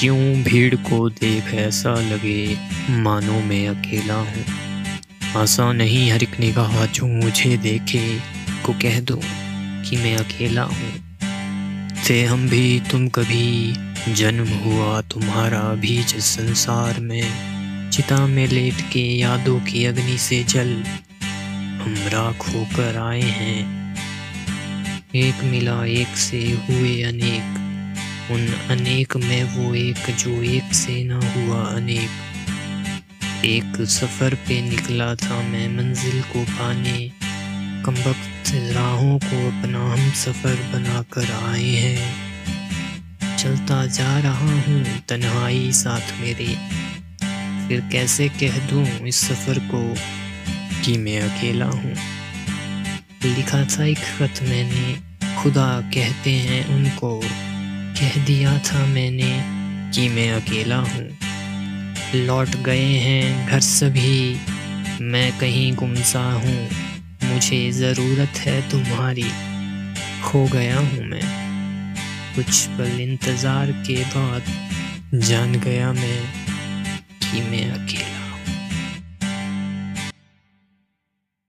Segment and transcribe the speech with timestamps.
[0.00, 2.58] क्यों भीड़ को देख ऐसा लगे,
[2.90, 4.44] मानो मैं अकेला हूँ।
[5.36, 8.18] आसा नहीं हर एक निगाह जो मुझे देखे,
[8.66, 9.20] को कह दो
[9.88, 11.18] कि मैं अकेला हूँ।
[12.10, 13.74] थे हम भी, तुम कभी,
[14.14, 20.44] जन्म हुआ तुम्हारा भी, जिस संसार में चिता में लेट के यादों की अग्नि से
[20.44, 20.84] जल
[21.82, 23.94] हम राख होकर आए हैं।
[25.14, 27.65] एक मिला एक से हुए अनेक
[28.30, 32.10] उन अनेक में वो एक जो एक से ना हुआ अनेक।
[33.44, 37.12] एक सफ़र पे निकला था मैं मंजिल को पाने।
[37.84, 42.26] कम वक्त राहों को अपना हम सफ़र बनाकर आए हैं।
[43.36, 46.58] चलता जा रहा हूँ, तन्हाई साथ मेरे।
[47.68, 49.94] फिर कैसे कह दूँ इस सफ़र को
[50.84, 51.94] कि मैं अकेला हूँ?
[53.24, 54.98] लिखा था एक खत मैंने,
[55.42, 57.22] खुदा कहते हैं उनको।
[57.98, 59.42] कह दिया था मैंने
[59.92, 61.18] कि मैं अकेला हूँ।
[62.14, 64.40] लौट गए हैं घर सभी।
[65.00, 66.68] मैं कहीं गुमसा हूँ।
[67.24, 69.30] मुझे ज़रूरत है तुम्हारी।
[70.24, 71.24] खो गया हूँ मैं।
[72.36, 74.42] कुछ पल इंतज़ार के बाद
[75.14, 76.22] जान गया मैं
[77.22, 78.05] कि मैं अकेला